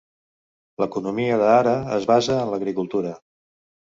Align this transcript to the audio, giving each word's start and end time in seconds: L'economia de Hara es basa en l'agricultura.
L'economia 0.83 1.35
de 1.41 1.51
Hara 1.57 1.75
es 1.99 2.09
basa 2.13 2.39
en 2.45 2.53
l'agricultura. 2.53 3.13